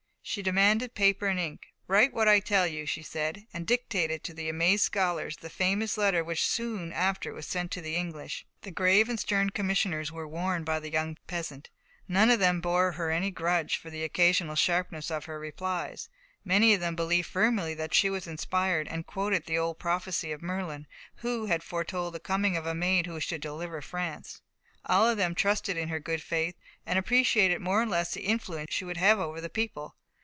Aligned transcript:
She 0.23 0.43
demanded 0.43 0.93
paper 0.95 1.27
and 1.27 1.37
ink. 1.37 1.73
"Write 1.87 2.13
what 2.13 2.27
I 2.29 2.39
tell 2.39 2.65
you!" 2.65 2.85
she 2.85 3.01
said, 3.01 3.47
and 3.53 3.67
dictated 3.67 4.23
to 4.23 4.33
the 4.33 4.47
amazed 4.47 4.83
scholars 4.85 5.35
the 5.35 5.49
famous 5.49 5.97
letter 5.97 6.23
which 6.23 6.47
soon 6.47 6.93
after 6.93 7.33
was 7.33 7.45
sent 7.45 7.69
to 7.71 7.81
the 7.81 7.97
English. 7.97 8.45
The 8.61 8.71
grave 8.71 9.09
and 9.09 9.19
stern 9.19 9.49
commissioners 9.49 10.09
were 10.09 10.27
won 10.27 10.63
by 10.63 10.79
the 10.79 10.91
young 10.91 11.17
peasant. 11.27 11.69
None 12.07 12.29
of 12.29 12.39
them 12.39 12.61
bore 12.61 12.93
her 12.93 13.11
any 13.11 13.29
grudge 13.29 13.75
for 13.75 13.89
the 13.89 14.05
occasional 14.05 14.55
sharpness 14.55 15.11
of 15.11 15.25
her 15.25 15.37
replies. 15.37 16.07
Many 16.45 16.73
of 16.75 16.79
them 16.79 16.95
believed 16.95 17.27
firmly 17.27 17.73
that 17.73 17.93
she 17.93 18.09
was 18.09 18.25
inspired, 18.25 18.87
and 18.87 19.05
quoted 19.05 19.47
the 19.47 19.57
old 19.57 19.79
prophecy 19.79 20.31
of 20.31 20.41
Merlin, 20.41 20.87
who 21.15 21.47
had 21.47 21.61
foretold 21.63 22.13
the 22.13 22.21
coming 22.21 22.55
of 22.55 22.65
a 22.65 22.75
maid 22.75 23.05
who 23.05 23.19
should 23.19 23.41
deliver 23.41 23.81
France. 23.81 24.41
All 24.85 25.05
of 25.09 25.17
them 25.17 25.35
trusted 25.35 25.75
in 25.75 25.89
her 25.89 25.99
good 25.99 26.21
faith, 26.21 26.55
and 26.85 26.97
appreciated 26.97 27.59
more 27.59 27.81
or 27.81 27.87
less 27.87 28.13
the 28.13 28.21
influence 28.21 28.71
she 28.73 28.85
would 28.85 28.97
have 28.97 29.19
over 29.19 29.41
the 29.41 29.49
people. 29.49 29.97